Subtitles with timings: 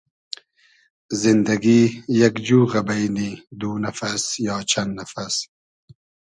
[1.19, 1.81] زیندئگی
[2.19, 5.35] یئگ جوغۂ بݷنی دو نئفئس یا چئن نئفئس